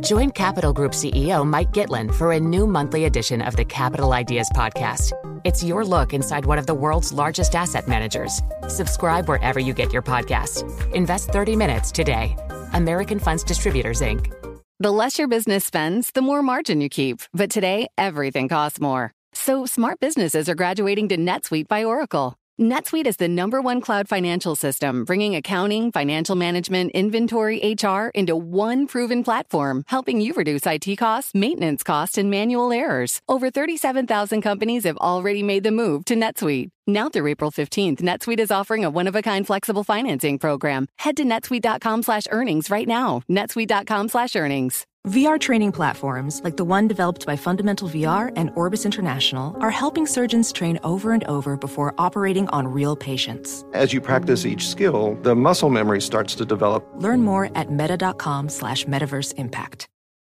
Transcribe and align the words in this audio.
Join 0.00 0.30
Capital 0.30 0.72
Group 0.72 0.92
CEO 0.92 1.46
Mike 1.46 1.72
Gitlin 1.72 2.14
for 2.14 2.32
a 2.32 2.40
new 2.40 2.66
monthly 2.66 3.06
edition 3.06 3.40
of 3.40 3.56
the 3.56 3.64
Capital 3.64 4.12
Ideas 4.12 4.50
Podcast. 4.54 5.12
It's 5.44 5.64
your 5.64 5.84
look 5.84 6.12
inside 6.12 6.44
one 6.44 6.58
of 6.58 6.66
the 6.66 6.74
world's 6.74 7.12
largest 7.12 7.54
asset 7.54 7.88
managers. 7.88 8.40
Subscribe 8.68 9.28
wherever 9.28 9.58
you 9.58 9.72
get 9.72 9.92
your 9.92 10.02
podcasts. 10.02 10.62
Invest 10.92 11.30
30 11.30 11.56
minutes 11.56 11.90
today. 11.90 12.36
American 12.74 13.18
Funds 13.18 13.42
Distributors, 13.42 14.00
Inc. 14.00 14.32
The 14.78 14.90
less 14.90 15.18
your 15.18 15.28
business 15.28 15.64
spends, 15.64 16.10
the 16.12 16.22
more 16.22 16.42
margin 16.42 16.80
you 16.80 16.88
keep. 16.88 17.22
But 17.32 17.50
today, 17.50 17.88
everything 17.96 18.48
costs 18.48 18.80
more. 18.80 19.12
So 19.32 19.66
smart 19.66 20.00
businesses 20.00 20.48
are 20.48 20.54
graduating 20.54 21.08
to 21.08 21.16
NetSuite 21.16 21.68
by 21.68 21.82
Oracle. 21.82 22.37
NetSuite 22.60 23.06
is 23.06 23.18
the 23.18 23.28
number 23.28 23.62
one 23.62 23.80
cloud 23.80 24.08
financial 24.08 24.56
system, 24.56 25.04
bringing 25.04 25.36
accounting, 25.36 25.92
financial 25.92 26.34
management, 26.34 26.90
inventory, 26.90 27.76
HR 27.80 28.08
into 28.16 28.34
one 28.34 28.88
proven 28.88 29.22
platform, 29.22 29.84
helping 29.86 30.20
you 30.20 30.32
reduce 30.32 30.66
IT 30.66 30.96
costs, 30.96 31.36
maintenance 31.36 31.84
costs, 31.84 32.18
and 32.18 32.30
manual 32.30 32.72
errors. 32.72 33.22
Over 33.28 33.52
37,000 33.52 34.42
companies 34.42 34.82
have 34.82 34.96
already 34.96 35.44
made 35.44 35.62
the 35.62 35.70
move 35.70 36.04
to 36.06 36.16
NetSuite. 36.16 36.70
Now 36.88 37.10
through 37.10 37.26
April 37.26 37.50
15th, 37.50 38.00
NetSuite 38.00 38.40
is 38.40 38.50
offering 38.50 38.82
a 38.82 38.88
one-of-a-kind 38.88 39.46
flexible 39.46 39.84
financing 39.84 40.38
program. 40.38 40.86
Head 40.96 41.18
to 41.18 41.24
netsuite.com 41.24 42.02
slash 42.02 42.26
earnings 42.30 42.70
right 42.70 42.88
now. 42.88 43.20
netsuite.com 43.28 44.08
slash 44.08 44.34
earnings. 44.34 44.86
VR 45.06 45.38
training 45.38 45.72
platforms, 45.72 46.40
like 46.44 46.56
the 46.56 46.64
one 46.64 46.88
developed 46.88 47.26
by 47.26 47.36
Fundamental 47.36 47.88
VR 47.88 48.32
and 48.36 48.50
Orbis 48.56 48.86
International, 48.86 49.56
are 49.60 49.70
helping 49.70 50.06
surgeons 50.06 50.50
train 50.50 50.78
over 50.82 51.12
and 51.12 51.24
over 51.24 51.58
before 51.58 51.94
operating 51.98 52.48
on 52.48 52.66
real 52.66 52.96
patients. 52.96 53.64
As 53.74 53.92
you 53.92 54.00
practice 54.00 54.46
each 54.46 54.66
skill, 54.66 55.16
the 55.22 55.34
muscle 55.34 55.70
memory 55.70 56.00
starts 56.00 56.34
to 56.36 56.44
develop. 56.46 56.86
Learn 56.96 57.22
more 57.22 57.50
at 57.54 57.70
meta.com 57.70 58.48
slash 58.48 58.86
metaverse 58.86 59.34
impact. 59.36 59.88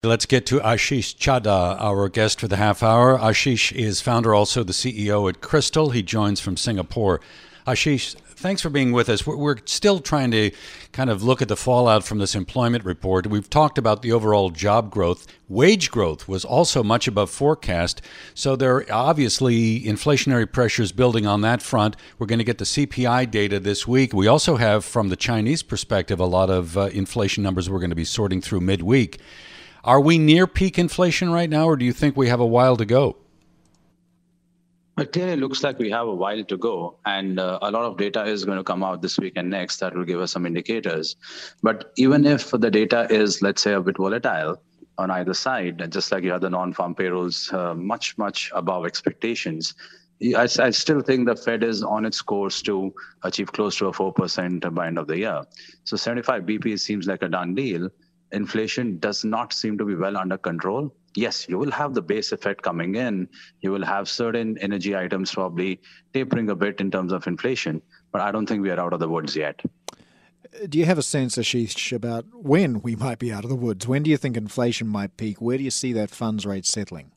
Let's 0.06 0.26
get 0.26 0.46
to 0.48 0.60
Asheesh 0.60 1.16
Chanda, 1.16 1.78
our 1.80 2.10
guest 2.10 2.42
for 2.42 2.50
the 2.50 2.58
half 2.58 2.84
hour. 2.84 3.18
Asheesh 3.18 3.72
is 3.72 4.02
founder, 4.02 4.36
also 4.36 4.62
the 4.62 4.74
CEO 4.74 5.30
at 5.30 5.40
Kristal. 5.40 5.94
He 5.94 6.04
joins 6.04 6.42
from 6.42 6.58
Singapore. 6.58 7.22
Asheesh, 7.66 8.16
thanks 8.16 8.62
for 8.62 8.70
being 8.70 8.92
with 8.92 9.08
us. 9.08 9.26
We're 9.26 9.56
still 9.64 10.02
trying 10.02 10.32
to 10.32 10.52
kind 10.92 11.10
of 11.10 11.24
look 11.24 11.42
at 11.42 11.48
the 11.48 11.56
fallout 11.56 12.04
from 12.04 12.18
this 12.18 12.36
employment 12.36 12.84
report. 12.84 13.28
We've 13.28 13.50
talked 13.50 13.78
about 13.78 14.02
the 14.02 14.12
overall 14.12 14.50
job 14.50 14.92
growth. 14.92 15.26
Wage 15.48 15.90
growth 15.90 16.28
was 16.28 16.44
also 16.44 16.84
much 16.84 17.08
above 17.08 17.30
forecast. 17.30 18.02
So 18.34 18.58
there 18.58 18.76
are 18.76 18.86
obviously 18.92 19.84
inflationary 19.84 20.52
pressures 20.52 20.92
building 20.92 21.26
on 21.26 21.40
that 21.44 21.62
front. 21.62 21.96
We're 22.20 22.28
going 22.28 22.40
to 22.40 22.44
get 22.44 22.58
the 22.58 22.66
CPI 22.66 23.32
data 23.32 23.58
this 23.58 23.88
week. 23.88 24.12
We 24.12 24.28
also 24.28 24.58
have, 24.58 24.84
from 24.84 25.08
the 25.08 25.16
Chinese 25.16 25.64
perspective, 25.64 26.20
a 26.20 26.26
lot 26.26 26.50
of 26.50 26.78
uh, 26.78 26.88
inflation 26.88 27.42
numbers 27.42 27.70
we're 27.70 27.80
going 27.80 27.90
to 27.90 27.96
be 27.96 28.04
sorting 28.04 28.42
through 28.42 28.60
midweek. 28.60 29.22
Are 29.84 30.00
we 30.00 30.18
near 30.18 30.48
peak 30.48 30.80
inflation 30.80 31.30
right 31.32 31.50
now, 31.50 31.66
or 31.66 31.76
do 31.76 31.84
you 31.84 31.92
think 31.92 32.16
we 32.16 32.30
have 32.30 32.40
a 32.40 32.46
while 32.46 32.78
to 32.78 32.86
go? 32.86 33.18
It 34.98 35.12
clearly 35.12 35.36
looks 35.36 35.62
like 35.62 35.78
we 35.78 35.90
have 35.90 36.08
a 36.08 36.14
while 36.16 36.44
to 36.44 36.58
go, 36.58 37.00
and 37.06 37.38
uh, 37.38 37.60
a 37.62 37.70
lot 37.70 37.84
of 37.84 37.98
data 37.98 38.24
is 38.24 38.46
going 38.46 38.58
to 38.58 38.64
come 38.64 38.82
out 38.82 39.02
this 39.02 39.18
week 39.18 39.34
and 39.36 39.50
next 39.50 39.80
that 39.80 39.94
will 39.94 40.06
give 40.06 40.22
us 40.22 40.32
some 40.32 40.46
indicators. 40.46 41.18
But 41.64 41.92
even 41.98 42.26
if 42.26 42.52
the 42.52 42.72
data 42.72 43.08
is, 43.10 43.42
let's 43.42 43.62
say, 43.62 43.74
a 43.74 43.82
bit 43.82 43.98
volatile 43.98 44.62
on 44.98 45.12
either 45.12 45.34
side, 45.34 45.92
just 45.92 46.12
like 46.12 46.24
you 46.24 46.32
had 46.32 46.42
the 46.42 46.50
non-farm 46.50 46.96
payrolls 46.96 47.52
uh, 47.52 47.74
much, 47.74 48.18
much 48.18 48.52
above 48.54 48.86
expectations, 48.86 49.74
I, 50.22 50.48
I, 50.60 50.70
still 50.70 51.02
think 51.02 51.26
the 51.26 51.36
Fed 51.36 51.64
is 51.64 51.84
on 51.84 52.06
its 52.06 52.22
course 52.22 52.62
to 52.62 52.94
achieve 53.24 53.52
close 53.52 53.76
to 53.78 53.88
a 53.88 53.92
4% 53.92 54.74
by 54.74 54.88
end 54.88 54.98
of 54.98 55.08
the 55.08 55.18
year. 55.18 55.44
So 55.84 55.98
75 55.98 56.44
BP 56.44 56.80
seems 56.80 57.08
like 57.08 57.24
a 57.24 57.28
done 57.28 57.56
deal. 57.56 57.90
Inflation 58.34 59.00
does 59.00 59.24
not 59.24 59.54
seem 59.54 59.78
to 59.78 59.86
be 59.86 59.96
well 59.96 60.18
under 60.18 60.38
control 60.38 60.94
yes, 61.16 61.48
you 61.48 61.58
will 61.58 61.72
have 61.72 61.94
the 61.94 62.02
base 62.02 62.32
effect 62.32 62.62
coming 62.62 62.96
in. 62.96 63.28
You 63.62 63.72
will 63.72 63.86
have 63.86 64.10
certain 64.10 64.58
energy 64.60 64.96
items 64.96 65.34
probably 65.34 65.82
tapering 66.14 66.50
a 66.50 66.56
bit 66.56 66.80
in 66.80 66.92
terms 66.92 67.12
of 67.12 67.28
inflation, 67.28 67.82
but 68.12 68.22
I 68.22 68.32
don't 68.32 68.46
think 68.46 68.62
we 68.62 68.72
are 68.72 68.80
out 68.80 68.94
of 68.94 69.00
the 69.00 69.10
woods 69.10 69.36
yet. 69.36 69.62
Do 70.70 70.78
you 70.78 70.86
have 70.86 71.00
a 71.00 71.04
sense, 71.04 71.38
Asheesh, 71.38 71.94
about 71.94 72.26
when 72.32 72.82
we 72.82 72.96
might 72.96 73.18
be 73.18 73.32
out 73.32 73.44
of 73.44 73.50
the 73.50 73.56
woods? 73.56 73.88
When 73.88 74.04
do 74.04 74.12
you 74.12 74.18
think 74.18 74.38
inflation 74.38 74.88
might 74.88 75.18
peak? 75.18 75.42
Where 75.42 75.58
do 75.58 75.64
you 75.64 75.72
see 75.72 75.94
that 75.94 76.12
funds 76.12 76.46
rate 76.46 76.66
settling? 76.66 77.12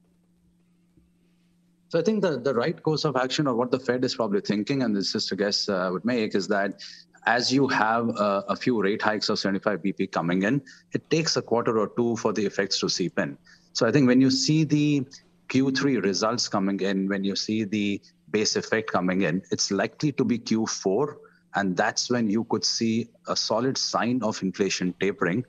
So 1.88 2.00
I 2.00 2.02
think 2.02 2.22
the, 2.22 2.38
the 2.38 2.54
right 2.54 2.82
course 2.82 3.04
of 3.04 3.14
action, 3.14 3.46
or 3.46 3.54
what 3.54 3.70
the 3.70 3.78
Fed 3.78 4.04
is 4.04 4.14
probably 4.14 4.40
thinking, 4.40 4.82
and 4.82 4.96
this 4.96 5.14
is 5.14 5.30
a 5.32 5.36
guess 5.36 5.68
uh, 5.68 5.74
I 5.74 5.90
would 5.90 6.04
make, 6.04 6.34
is 6.34 6.48
that 6.48 6.80
as 7.26 7.52
you 7.52 7.66
have 7.66 8.08
uh, 8.16 8.42
a 8.48 8.56
few 8.56 8.80
rate 8.80 9.02
hikes 9.02 9.28
of 9.28 9.38
75 9.38 9.82
BP 9.82 10.12
coming 10.12 10.44
in, 10.44 10.62
it 10.92 11.08
takes 11.10 11.36
a 11.36 11.42
quarter 11.42 11.78
or 11.78 11.88
two 11.96 12.16
for 12.16 12.32
the 12.32 12.46
effects 12.46 12.78
to 12.80 12.88
seep 12.88 13.18
in. 13.18 13.36
So 13.72 13.86
I 13.86 13.90
think 13.92 14.06
when 14.06 14.20
you 14.20 14.30
see 14.30 14.64
the 14.64 15.04
Q3 15.48 16.02
results 16.02 16.48
coming 16.48 16.80
in, 16.80 17.08
when 17.08 17.24
you 17.24 17.34
see 17.34 17.64
the 17.64 18.00
base 18.30 18.56
effect 18.56 18.90
coming 18.92 19.22
in, 19.22 19.42
it's 19.50 19.70
likely 19.70 20.12
to 20.12 20.24
be 20.24 20.38
Q4. 20.38 21.16
And 21.56 21.76
that's 21.76 22.10
when 22.10 22.30
you 22.30 22.44
could 22.44 22.64
see 22.64 23.08
a 23.28 23.36
solid 23.36 23.76
sign 23.76 24.22
of 24.22 24.40
inflation 24.42 24.94
tapering. 25.00 25.44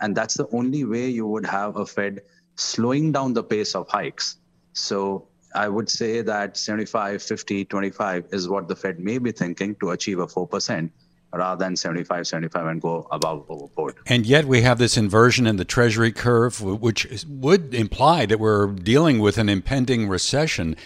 And 0.00 0.14
that's 0.14 0.34
the 0.34 0.48
only 0.52 0.84
way 0.84 1.08
you 1.08 1.26
would 1.26 1.46
have 1.46 1.76
a 1.76 1.86
Fed 1.86 2.20
slowing 2.56 3.12
down 3.12 3.32
the 3.32 3.42
pace 3.44 3.74
of 3.74 3.88
hikes. 3.88 4.36
So 4.74 5.28
I 5.54 5.68
would 5.68 5.88
say 5.88 6.20
that 6.22 6.56
75, 6.56 7.22
50, 7.22 7.64
25 7.66 8.26
is 8.32 8.48
what 8.48 8.68
the 8.68 8.76
Fed 8.76 8.98
may 8.98 9.18
be 9.18 9.32
thinking 9.32 9.76
to 9.76 9.90
achieve 9.90 10.18
a 10.18 10.26
4% 10.26 10.90
rather 11.32 11.64
than 11.64 11.76
75, 11.76 12.26
75 12.26 12.66
and 12.66 12.80
go 12.80 13.06
above 13.10 13.46
overboard. 13.48 13.96
And 14.06 14.26
yet 14.26 14.44
we 14.44 14.62
have 14.62 14.78
this 14.78 14.96
inversion 14.96 15.46
in 15.46 15.56
the 15.56 15.64
Treasury 15.64 16.12
curve, 16.12 16.60
which 16.60 17.24
would 17.28 17.74
imply 17.74 18.26
that 18.26 18.38
we're 18.38 18.68
dealing 18.68 19.18
with 19.18 19.38
an 19.38 19.48
impending 19.48 20.08
recession. 20.08 20.76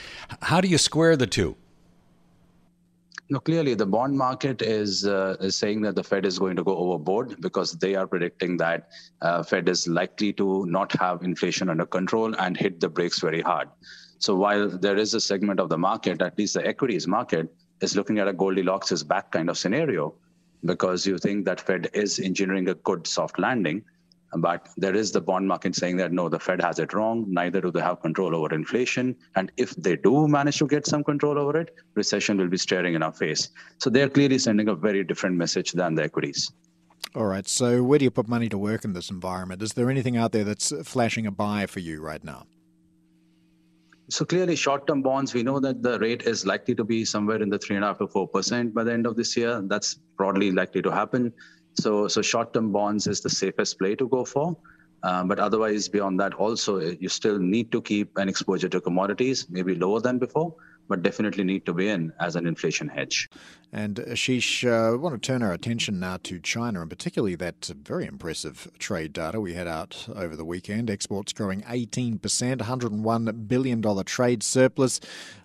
How 0.43 0.61
do 0.61 0.69
you 0.69 0.79
square 0.79 1.17
the 1.17 1.27
two? 1.27 1.57
No, 3.29 3.41
clearly 3.41 3.75
the 3.75 3.87
bond 3.87 4.17
market 4.17 4.63
is, 4.63 5.05
uh, 5.05 5.37
is 5.41 5.57
saying 5.57 5.83
that 5.83 5.97
the 5.97 6.05
Fed 6.05 6.25
is 6.25 6.39
going 6.39 6.55
to 6.55 6.63
go 6.63 6.77
overboard 6.77 7.41
because 7.41 7.73
they 7.73 7.97
are 7.97 8.07
predicting 8.07 8.57
that 8.59 8.89
uh, 9.21 9.43
Fed 9.43 9.69
is 9.69 9.89
likely 9.89 10.33
to 10.35 10.65
not 10.67 10.93
have 10.93 11.25
inflation 11.25 11.69
under 11.69 11.87
control 11.87 12.37
and 12.37 12.57
hit 12.57 12.79
the 12.79 12.89
brakes 12.89 13.19
very 13.19 13.41
hard. 13.41 13.69
So 14.19 14.37
while 14.37 14.69
there 14.69 14.97
is 14.97 15.13
a 15.15 15.21
segment 15.21 15.59
of 15.59 15.69
the 15.69 15.77
market, 15.77 16.23
at 16.23 16.39
least 16.39 16.55
the 16.55 16.65
equities 16.65 17.09
market, 17.09 17.53
is 17.81 17.97
looking 17.97 18.21
at 18.21 18.29
a 18.29 18.33
Goldilocks 18.33 18.93
is 18.93 19.03
back 19.03 19.33
kind 19.33 19.51
of 19.51 19.59
scenario 19.59 20.15
because 20.65 21.07
you 21.07 21.19
think 21.19 21.45
that 21.45 21.61
Fed 21.61 21.91
is 21.93 22.19
engineering 22.19 22.69
a 22.69 22.75
good 22.75 23.07
soft 23.07 23.39
landing. 23.39 23.85
But 24.37 24.69
there 24.77 24.95
is 24.95 25.13
the 25.13 25.21
bond 25.21 25.47
market 25.47 25.75
saying 25.75 25.97
that 25.99 26.13
no, 26.13 26.29
the 26.29 26.39
Fed 26.39 26.61
has 26.61 26.79
it 26.79 26.93
wrong. 26.93 27.25
Neither 27.29 27.61
do 27.61 27.71
they 27.71 27.81
have 27.81 28.01
control 28.01 28.35
over 28.35 28.53
inflation. 28.55 29.17
And 29.37 29.53
if 29.57 29.75
they 29.77 29.97
do 29.97 30.27
manage 30.27 30.59
to 30.59 30.67
get 30.67 30.87
some 30.87 31.05
control 31.05 31.39
over 31.39 31.59
it, 31.61 31.75
recession 31.95 32.37
will 32.37 32.49
be 32.49 32.59
staring 32.59 32.95
in 32.95 33.03
our 33.03 33.13
face. 33.13 33.51
So 33.79 33.89
they're 33.89 34.09
clearly 34.09 34.39
sending 34.39 34.69
a 34.69 34.75
very 34.75 35.05
different 35.05 35.37
message 35.37 35.73
than 35.73 35.95
the 35.95 36.03
equities. 36.03 36.51
All 37.15 37.27
right. 37.27 37.49
So 37.49 37.83
where 37.83 37.99
do 37.99 38.05
you 38.05 38.11
put 38.11 38.29
money 38.29 38.49
to 38.49 38.59
work 38.59 38.85
in 38.85 38.93
this 38.93 39.11
environment? 39.11 39.63
Is 39.63 39.73
there 39.73 39.91
anything 39.91 40.17
out 40.17 40.33
there 40.33 40.45
that's 40.45 40.73
flashing 40.83 41.27
a 41.27 41.31
buy 41.31 41.67
for 41.67 41.81
you 41.81 42.03
right 42.03 42.23
now? 42.23 42.47
So 44.09 44.25
clearly, 44.25 44.55
short-term 44.55 45.03
bonds, 45.03 45.35
we 45.35 45.43
know 45.43 45.59
that 45.59 45.83
the 45.83 45.99
rate 45.99 46.23
is 46.23 46.47
likely 46.47 46.77
to 46.77 46.85
be 46.85 47.05
somewhere 47.05 47.43
in 47.43 47.51
the 47.51 47.59
three 47.59 47.75
and 47.75 47.85
a 47.85 47.89
half 47.89 47.99
to 47.99 48.07
four 48.07 48.29
percent 48.29 48.73
by 48.73 48.85
the 48.85 48.93
end 48.93 49.05
of 49.05 49.17
this 49.17 49.37
year. 49.37 49.61
That's 49.67 49.95
broadly 50.17 50.53
likely 50.53 50.81
to 50.83 50.93
happen. 50.93 51.33
So, 51.75 52.07
so 52.07 52.23
short-term 52.23 52.71
bonds 52.71 53.09
is 53.09 53.21
the 53.21 53.31
safest 53.31 53.79
play 53.79 53.97
to 53.97 54.09
go 54.09 54.25
for. 54.25 54.57
Uh, 55.03 55.25
but 55.25 55.39
otherwise, 55.41 55.89
beyond 55.89 56.21
that, 56.21 56.35
also 56.35 56.79
you 56.79 57.09
still 57.09 57.39
need 57.39 57.73
to 57.73 57.83
keep 57.83 58.17
an 58.17 58.29
exposure 58.29 58.69
to 58.69 58.81
commodities, 58.81 59.47
maybe 59.51 59.75
lower 59.75 60.01
than 60.01 60.19
before, 60.19 60.55
but 60.89 61.03
definitely 61.03 61.45
need 61.45 61.67
to 61.67 61.73
be 61.73 61.89
in 61.89 62.13
as 62.21 62.37
an 62.37 62.47
inflation 62.47 62.89
hedge. 62.89 63.29
And 63.73 63.97
Asheesh, 63.97 64.65
uh, 64.67 64.93
I 64.93 64.97
want 64.97 65.21
to 65.21 65.27
turn 65.27 65.43
our 65.43 65.53
attention 65.53 65.99
now 66.01 66.19
to 66.25 66.39
China 66.39 66.81
and 66.81 66.91
particularly 66.91 67.35
that 67.37 67.67
very 67.83 68.07
impressive 68.07 68.71
trade 68.79 69.13
data 69.13 69.41
we 69.41 69.55
had 69.55 69.67
out 69.67 70.09
over 70.15 70.37
the 70.37 70.45
weekend. 70.45 70.91
Exports 70.91 71.33
growing 71.33 71.63
18%, 71.63 72.19
$101 72.19 73.49
billion 73.49 74.05
trade 74.05 74.43
surplus. 74.43 75.01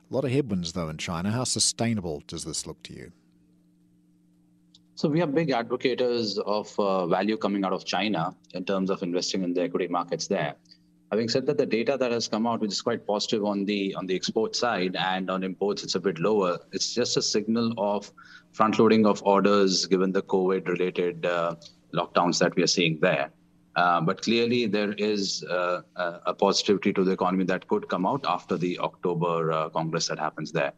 A 0.10 0.13
lot 0.13 0.25
of 0.25 0.31
headwinds, 0.31 0.74
though, 0.74 0.89
in 0.89 0.98
China. 0.98 1.31
How 1.31 1.45
sustainable 1.45 2.21
does 2.27 2.44
this 2.44 2.68
look 2.68 2.83
to 2.83 2.94
you? 2.94 3.12
So 4.95 5.10
we 5.10 5.21
are 5.21 5.27
big 5.27 5.50
advocates 5.50 6.38
of 6.45 6.80
uh, 6.80 7.07
value 7.07 7.38
coming 7.38 7.66
out 7.66 7.74
of 7.74 7.86
China 7.86 8.36
in 8.54 8.66
terms 8.66 8.92
of 8.92 9.01
investing 9.01 9.44
in 9.44 9.54
the 9.54 9.63
equity 9.63 9.88
markets 9.88 10.27
there. 10.27 10.56
Having 11.12 11.30
said 11.30 11.46
that, 11.48 11.58
the 11.58 11.66
data 11.66 11.98
that 12.00 12.12
has 12.12 12.30
come 12.30 12.48
out, 12.48 12.62
which 12.62 12.72
is 12.72 12.81
quite 12.81 13.06
positive 13.06 13.44
on 13.44 13.66
the 13.66 13.94
on 13.96 14.08
the 14.08 14.16
export 14.16 14.56
side 14.56 14.96
and 14.96 15.30
on 15.30 15.44
imports, 15.44 15.84
it's 15.84 15.96
a 15.96 16.00
bit 16.00 16.19
lower. 16.19 16.58
It's 16.72 16.94
just 16.94 17.18
a 17.18 17.22
signal 17.22 17.74
of 17.78 18.10
front 18.54 18.80
loading 18.80 19.06
of 19.06 19.22
orders 19.24 19.86
given 19.88 20.13
the 20.13 20.22
COVID-related 20.22 21.25
uh, 21.25 21.56
lockdowns 21.94 22.40
that 22.40 22.56
we 22.56 22.63
are 22.63 22.68
seeing 22.68 22.98
there. 23.02 23.30
Uh, 23.75 24.00
but 24.00 24.22
clearly, 24.22 24.68
there 24.68 24.94
is 24.94 25.44
uh, 25.50 25.81
a 26.25 26.34
positivity 26.34 26.94
to 26.94 27.04
the 27.04 27.12
economy 27.12 27.44
that 27.44 27.68
could 27.68 27.90
come 27.90 28.06
out 28.06 28.25
after 28.25 28.57
the 28.57 28.80
October 28.80 29.52
uh, 29.52 29.69
Congress 29.69 30.07
that 30.07 30.19
happens 30.19 30.52
there. 30.52 30.72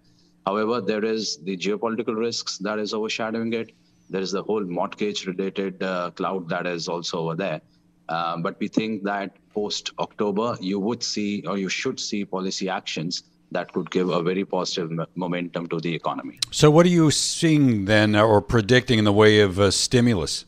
However, 0.47 0.81
there 0.81 1.05
is 1.05 1.37
the 1.43 1.55
geopolitical 1.55 2.15
risks 2.15 2.57
that 2.59 2.79
is 2.79 2.93
overshadowing 2.93 3.53
it. 3.53 3.71
There 4.09 4.21
is 4.21 4.31
the 4.31 4.43
whole 4.43 4.63
mortgage-related 4.63 5.81
uh, 5.83 6.11
cloud 6.11 6.49
that 6.49 6.65
is 6.65 6.87
also 6.87 7.19
over 7.19 7.35
there 7.35 7.61
Uh, 8.09 8.37
but 8.37 8.59
we 8.59 8.67
think 8.67 9.03
that 9.03 9.37
post 9.53 9.91
October, 9.99 10.57
you 10.59 10.79
would 10.79 11.03
see 11.03 11.43
or 11.45 11.57
you 11.57 11.69
should 11.69 11.99
see 11.99 12.25
policy 12.25 12.69
actions 12.69 13.23
that 13.51 13.71
could 13.71 13.89
give 13.91 14.09
a 14.09 14.21
very 14.21 14.45
positive 14.45 14.91
momentum 15.15 15.67
to 15.67 15.79
the 15.79 15.93
economy. 15.93 16.39
So, 16.51 16.71
what 16.71 16.85
are 16.85 16.95
you 17.01 17.11
seeing 17.11 17.85
then 17.85 18.15
or 18.15 18.41
predicting 18.41 18.99
in 18.99 19.05
the 19.05 19.13
way 19.13 19.39
of 19.39 19.59
uh, 19.59 19.71
stimulus? 19.71 20.45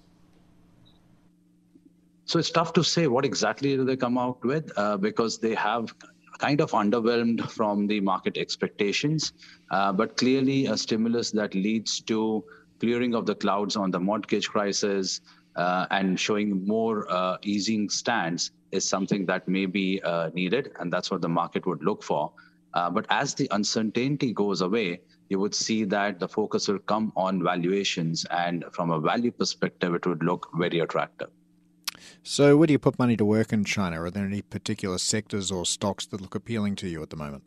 So, 2.26 2.40
it's 2.40 2.50
tough 2.50 2.74
to 2.74 2.84
say 2.84 3.08
what 3.08 3.26
exactly 3.26 3.76
do 3.76 3.86
they 3.86 3.96
come 3.96 4.18
out 4.18 4.44
with 4.44 4.72
uh, 4.78 4.98
because 4.98 5.38
they 5.38 5.54
have 5.54 5.94
kind 6.40 6.60
of 6.60 6.72
underwhelmed 6.72 7.50
from 7.50 7.88
the 7.88 8.02
market 8.02 8.38
expectations. 8.38 9.34
Uh, 9.72 9.94
but 9.94 10.18
clearly, 10.18 10.66
a 10.66 10.78
stimulus 10.78 11.32
that 11.32 11.54
leads 11.56 12.02
to 12.02 12.44
clearing 12.80 13.16
of 13.16 13.26
the 13.26 13.36
clouds 13.36 13.76
on 13.76 13.92
the 13.92 14.00
mortgage 14.00 14.50
crisis 14.50 15.22
uh, 15.22 15.30
and 15.56 16.20
showing 16.20 16.66
more 16.66 17.10
uh, 17.12 17.38
easing 17.42 17.90
stance 17.90 18.52
is 18.72 18.88
something 18.88 19.26
that 19.26 19.48
may 19.48 19.66
be 19.66 20.02
uh, 20.04 20.30
needed, 20.34 20.72
and 20.80 20.92
that's 20.92 21.12
what 21.12 21.22
the 21.22 21.30
market 21.30 21.66
would 21.66 21.84
look 21.84 22.04
for. 22.04 22.32
Uh, 22.74 22.90
but 22.90 23.06
as 23.10 23.34
the 23.34 23.48
uncertainty 23.52 24.34
goes 24.34 24.62
away, 24.62 25.00
you 25.30 25.40
would 25.40 25.56
see 25.56 25.86
that 25.86 26.20
the 26.20 26.28
focus 26.28 26.68
will 26.68 26.80
come 26.80 27.12
on 27.16 27.42
valuations, 27.42 28.26
and 28.32 28.66
from 28.74 28.92
a 28.92 29.00
value 29.00 29.32
perspective, 29.32 29.94
it 29.96 30.06
would 30.06 30.24
look 30.24 30.50
very 30.56 30.80
attractive. 30.80 31.30
So, 32.24 32.58
where 32.58 32.68
do 32.68 32.74
you 32.74 32.80
put 32.80 33.00
money 33.00 33.16
to 33.18 33.26
work 33.26 33.54
in 33.54 33.64
China? 33.64 34.02
Are 34.02 34.12
there 34.12 34.26
any 34.26 34.42
particular 34.42 34.98
sectors 34.98 35.52
or 35.52 35.66
stocks 35.66 36.06
that 36.08 36.22
look 36.22 36.36
appealing 36.36 36.76
to 36.78 36.88
you 36.88 37.02
at 37.02 37.10
the 37.10 37.16
moment? 37.16 37.44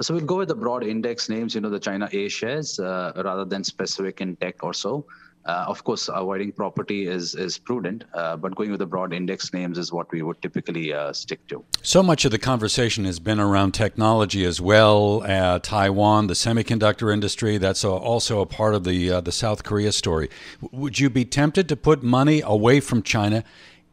So 0.00 0.14
we'll 0.14 0.24
go 0.24 0.38
with 0.38 0.48
the 0.48 0.54
broad 0.54 0.82
index 0.82 1.28
names, 1.28 1.54
you 1.54 1.60
know, 1.60 1.70
the 1.70 1.78
China 1.78 2.08
A 2.12 2.28
shares, 2.28 2.80
uh, 2.80 3.12
rather 3.24 3.44
than 3.44 3.62
specific 3.62 4.20
in 4.20 4.36
tech 4.36 4.64
or 4.64 4.74
so. 4.74 5.06
Uh, 5.44 5.64
of 5.66 5.82
course, 5.82 6.08
avoiding 6.12 6.52
property 6.52 7.06
is 7.06 7.34
is 7.34 7.58
prudent, 7.58 8.04
uh, 8.14 8.36
but 8.36 8.54
going 8.54 8.70
with 8.70 8.78
the 8.78 8.86
broad 8.86 9.12
index 9.12 9.52
names 9.52 9.76
is 9.76 9.92
what 9.92 10.10
we 10.12 10.22
would 10.22 10.40
typically 10.40 10.92
uh, 10.92 11.12
stick 11.12 11.44
to. 11.48 11.64
So 11.82 12.02
much 12.02 12.24
of 12.24 12.30
the 12.30 12.38
conversation 12.38 13.04
has 13.06 13.18
been 13.18 13.40
around 13.40 13.72
technology 13.72 14.44
as 14.44 14.60
well. 14.60 15.22
Uh, 15.24 15.58
Taiwan, 15.58 16.28
the 16.28 16.34
semiconductor 16.34 17.12
industry, 17.12 17.58
that's 17.58 17.82
a, 17.82 17.88
also 17.88 18.40
a 18.40 18.46
part 18.46 18.74
of 18.74 18.84
the 18.84 19.10
uh, 19.10 19.20
the 19.20 19.32
South 19.32 19.64
Korea 19.64 19.90
story. 19.90 20.28
Would 20.70 21.00
you 21.00 21.10
be 21.10 21.24
tempted 21.24 21.68
to 21.68 21.76
put 21.76 22.02
money 22.02 22.40
away 22.44 22.80
from 22.80 23.02
China? 23.02 23.42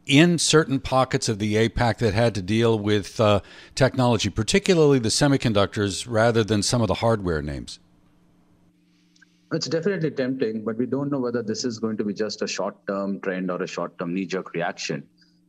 In 0.06 0.38
certain 0.38 0.80
pockets 0.80 1.28
of 1.28 1.38
the 1.38 1.54
APAC 1.54 1.98
that 1.98 2.14
had 2.14 2.34
to 2.34 2.42
deal 2.42 2.76
with 2.76 3.20
uh, 3.20 3.40
technology, 3.76 4.28
particularly 4.28 4.98
the 4.98 5.08
semiconductors, 5.08 6.04
rather 6.08 6.42
than 6.42 6.62
some 6.64 6.82
of 6.82 6.88
the 6.88 6.94
hardware 6.94 7.42
names? 7.42 7.78
It's 9.52 9.66
definitely 9.66 10.12
tempting, 10.12 10.64
but 10.64 10.76
we 10.76 10.86
don't 10.86 11.10
know 11.10 11.18
whether 11.18 11.42
this 11.42 11.64
is 11.64 11.80
going 11.80 11.96
to 11.96 12.04
be 12.04 12.14
just 12.14 12.40
a 12.42 12.46
short 12.46 12.76
term 12.86 13.20
trend 13.20 13.50
or 13.50 13.60
a 13.62 13.66
short 13.66 13.98
term 13.98 14.14
knee 14.14 14.26
jerk 14.26 14.54
reaction. 14.54 15.02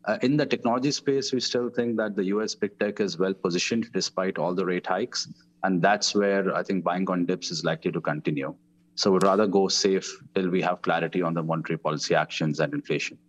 Uh, 0.05 0.17
in 0.23 0.35
the 0.35 0.45
technology 0.45 0.89
space, 0.89 1.31
we 1.31 1.39
still 1.39 1.69
think 1.69 1.97
that 1.97 2.15
the 2.15 2.23
US 2.25 2.55
big 2.55 2.77
tech 2.79 2.99
is 2.99 3.19
well 3.19 3.35
positioned 3.35 3.91
despite 3.93 4.39
all 4.39 4.55
the 4.55 4.65
rate 4.65 4.87
hikes. 4.87 5.27
And 5.63 5.81
that's 5.81 6.15
where 6.15 6.55
I 6.55 6.63
think 6.63 6.83
buying 6.83 7.07
on 7.11 7.27
dips 7.27 7.51
is 7.51 7.63
likely 7.63 7.91
to 7.91 8.01
continue. 8.01 8.55
So 8.95 9.11
we'd 9.11 9.23
rather 9.23 9.45
go 9.45 9.67
safe 9.67 10.11
till 10.33 10.49
we 10.49 10.61
have 10.63 10.81
clarity 10.81 11.21
on 11.21 11.35
the 11.35 11.43
monetary 11.43 11.77
policy 11.77 12.15
actions 12.15 12.59
and 12.59 12.73
inflation. 12.73 13.19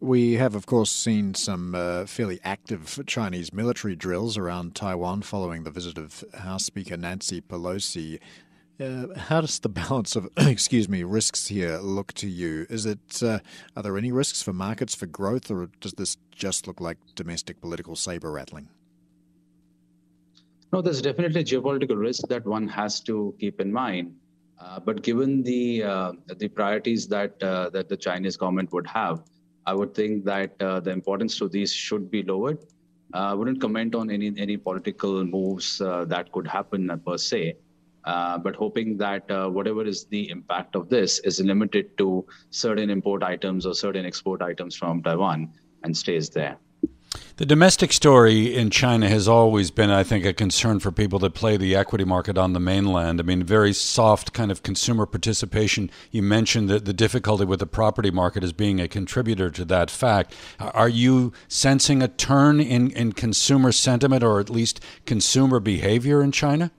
We 0.00 0.34
have, 0.34 0.54
of 0.54 0.66
course, 0.66 0.90
seen 0.90 1.34
some 1.34 1.74
uh, 1.74 2.06
fairly 2.06 2.40
active 2.42 2.98
Chinese 3.06 3.52
military 3.52 3.94
drills 3.94 4.38
around 4.38 4.74
Taiwan 4.74 5.22
following 5.22 5.62
the 5.62 5.70
visit 5.70 5.98
of 5.98 6.24
House 6.34 6.64
Speaker 6.64 6.96
Nancy 6.96 7.40
Pelosi. 7.40 8.18
Uh, 8.80 9.06
how 9.14 9.42
does 9.42 9.58
the 9.58 9.68
balance 9.68 10.16
of, 10.16 10.28
excuse 10.38 10.88
me, 10.88 11.02
risks 11.02 11.48
here 11.48 11.76
look 11.78 12.14
to 12.14 12.28
you? 12.28 12.66
Is 12.70 12.86
it 12.86 13.22
uh, 13.22 13.40
are 13.76 13.82
there 13.82 13.98
any 13.98 14.10
risks 14.10 14.42
for 14.42 14.52
markets 14.52 14.94
for 14.94 15.06
growth, 15.06 15.50
or 15.50 15.68
does 15.80 15.92
this 15.92 16.16
just 16.30 16.66
look 16.66 16.80
like 16.80 16.96
domestic 17.14 17.60
political 17.60 17.94
saber 17.94 18.30
rattling? 18.32 18.68
No, 20.72 20.80
there's 20.80 21.02
definitely 21.02 21.44
geopolitical 21.44 21.98
risk 21.98 22.26
that 22.28 22.46
one 22.46 22.68
has 22.68 23.00
to 23.00 23.34
keep 23.38 23.60
in 23.60 23.72
mind. 23.72 24.14
Uh, 24.58 24.78
but 24.78 25.02
given 25.02 25.42
the 25.42 25.82
uh, 25.82 26.12
the 26.38 26.48
priorities 26.48 27.06
that 27.08 27.42
uh, 27.42 27.68
that 27.70 27.88
the 27.88 27.96
Chinese 27.96 28.36
government 28.36 28.72
would 28.72 28.86
have, 28.86 29.24
I 29.66 29.74
would 29.74 29.94
think 29.94 30.24
that 30.24 30.54
uh, 30.62 30.80
the 30.80 30.90
importance 30.90 31.36
to 31.38 31.48
these 31.48 31.72
should 31.72 32.10
be 32.10 32.22
lowered. 32.22 32.58
I 33.12 33.34
wouldn't 33.34 33.60
comment 33.60 33.94
on 33.94 34.10
any 34.10 34.32
any 34.38 34.56
political 34.56 35.24
moves 35.24 35.78
that 35.78 36.30
could 36.32 36.46
happen 36.46 37.00
per 37.04 37.18
se. 37.18 37.56
Uh, 38.04 38.38
but 38.38 38.56
hoping 38.56 38.96
that 38.96 39.30
uh, 39.30 39.48
whatever 39.48 39.84
is 39.84 40.04
the 40.06 40.30
impact 40.30 40.74
of 40.74 40.88
this 40.88 41.18
is 41.20 41.40
limited 41.40 41.96
to 41.98 42.24
certain 42.50 42.90
import 42.90 43.22
items 43.22 43.66
or 43.66 43.74
certain 43.74 44.06
export 44.06 44.40
items 44.42 44.74
from 44.74 45.02
Taiwan 45.02 45.52
and 45.82 45.96
stays 45.96 46.30
there. 46.30 46.56
The 47.36 47.46
domestic 47.46 47.92
story 47.92 48.54
in 48.54 48.68
China 48.70 49.08
has 49.08 49.26
always 49.26 49.70
been, 49.70 49.90
I 49.90 50.04
think, 50.04 50.24
a 50.26 50.32
concern 50.32 50.78
for 50.78 50.92
people 50.92 51.18
that 51.20 51.32
play 51.32 51.56
the 51.56 51.74
equity 51.74 52.04
market 52.04 52.36
on 52.36 52.52
the 52.52 52.60
mainland. 52.60 53.18
I 53.18 53.22
mean, 53.22 53.42
very 53.42 53.72
soft 53.72 54.32
kind 54.32 54.50
of 54.50 54.62
consumer 54.62 55.06
participation. 55.06 55.90
You 56.10 56.22
mentioned 56.22 56.68
that 56.68 56.84
the 56.84 56.92
difficulty 56.92 57.46
with 57.46 57.60
the 57.60 57.66
property 57.66 58.10
market 58.10 58.44
as 58.44 58.52
being 58.52 58.78
a 58.78 58.86
contributor 58.86 59.50
to 59.50 59.64
that 59.64 59.90
fact. 59.90 60.34
Are 60.60 60.88
you 60.88 61.32
sensing 61.48 62.02
a 62.02 62.08
turn 62.08 62.60
in, 62.60 62.90
in 62.90 63.12
consumer 63.14 63.72
sentiment 63.72 64.22
or 64.22 64.38
at 64.38 64.50
least 64.50 64.84
consumer 65.06 65.60
behavior 65.60 66.22
in 66.22 66.32
China? 66.32 66.70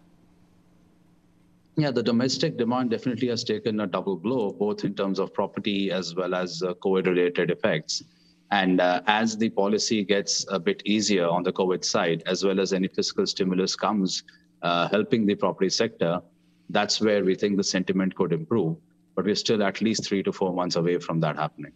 Yeah, 1.78 1.92
the 1.92 2.04
domestic 2.04 2.58
demand 2.58 2.90
definitely 2.92 3.30
has 3.30 3.44
taken 3.44 3.80
a 3.80 3.88
double 3.88 4.18
blow, 4.18 4.52
both 4.52 4.84
in 4.84 4.94
terms 4.94 5.20
of 5.20 5.34
property 5.34 5.92
as 5.92 6.16
well 6.16 6.36
as 6.36 6.62
uh, 6.62 6.74
COVID 6.76 7.06
related 7.06 7.50
effects. 7.50 8.04
And 8.52 8.82
uh, 8.82 9.02
as 9.08 9.38
the 9.38 9.50
policy 9.50 10.04
gets 10.04 10.46
a 10.50 10.60
bit 10.60 10.82
easier 10.86 11.26
on 11.28 11.44
the 11.44 11.54
COVID 11.54 11.86
side, 11.86 12.24
as 12.26 12.44
well 12.44 12.60
as 12.60 12.74
any 12.74 12.90
fiscal 12.90 13.26
stimulus 13.26 13.76
comes 13.76 14.24
uh, 14.62 14.90
helping 14.90 15.26
the 15.26 15.36
property 15.36 15.70
sector, 15.70 16.22
that's 16.70 17.00
where 17.00 17.24
we 17.24 17.36
think 17.36 17.56
the 17.56 17.64
sentiment 17.64 18.16
could 18.16 18.34
improve. 18.34 18.76
But 19.16 19.26
we're 19.26 19.36
still 19.36 19.64
at 19.64 19.82
least 19.82 20.06
three 20.06 20.24
to 20.24 20.34
four 20.34 20.54
months 20.54 20.76
away 20.76 20.98
from 21.00 21.22
that 21.22 21.38
happening. 21.38 21.72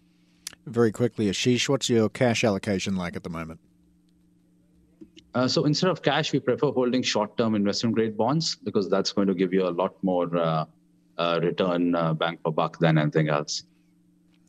Very 0.66 0.92
quickly, 0.92 1.28
Asheesh, 1.28 1.70
what's 1.70 1.90
your 1.90 2.10
cash 2.10 2.44
allocation 2.44 2.96
like 2.96 3.16
at 3.16 3.24
the 3.24 3.30
moment? 3.30 3.60
Uh, 5.36 5.48
so 5.50 5.66
instead 5.66 5.90
of 5.90 6.02
cash, 6.02 6.32
we 6.32 6.40
prefer 6.40 6.72
holding 6.72 7.04
short-term 7.04 7.56
investment-grade 7.56 8.18
bonds 8.18 8.56
because 8.56 8.90
that's 8.90 9.12
going 9.12 9.28
to 9.28 9.36
give 9.36 9.54
you 9.54 9.68
a 9.68 9.70
lot 9.70 9.94
more 10.02 10.36
uh, 10.38 10.66
uh, 11.18 11.40
return 11.44 11.94
uh, 11.94 12.14
bang 12.14 12.38
for 12.42 12.54
buck 12.54 12.80
than 12.80 12.98
anything 12.98 13.28
else. 13.28 13.64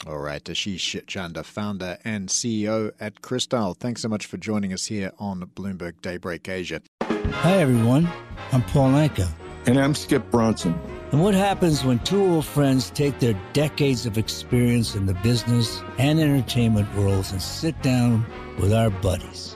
All 0.07 0.19
right, 0.19 0.45
Asheesh 0.45 1.05
Chanda, 1.07 1.43
founder 1.43 1.99
and 2.05 2.29
CEO 2.29 2.93
at 3.01 3.21
Kristal. 3.23 3.77
Thanks 3.77 4.03
so 4.03 4.09
much 4.09 4.27
for 4.27 4.37
joining 4.37 4.73
us 4.73 4.87
here 4.87 5.11
on 5.19 5.41
Bloomberg 5.57 5.95
Daybreak 6.03 6.49
Asia. 6.49 6.81
Hi, 7.03 7.55
everyone. 7.55 8.09
I'm 8.53 8.63
Paul 8.63 8.91
Anka. 8.91 9.29
And 9.67 9.81
I'm 9.81 9.95
Skip 9.97 10.31
Bronson. 10.31 10.79
And 11.11 11.21
what 11.21 11.35
happens 11.35 11.83
when 11.83 11.99
two 12.01 12.23
old 12.23 12.45
friends 12.45 12.91
take 12.91 13.19
their 13.19 13.35
decades 13.53 14.07
of 14.07 14.19
experience 14.19 14.95
in 14.95 15.07
the 15.07 15.15
business 15.15 15.83
and 15.99 16.21
entertainment 16.21 16.95
worlds 16.95 17.33
and 17.33 17.43
sit 17.43 17.81
down 17.83 18.25
with 18.61 18.73
our 18.73 18.91
buddies? 18.91 19.56